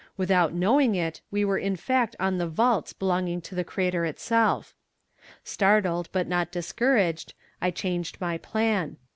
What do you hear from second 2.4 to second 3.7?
vaults belonging to the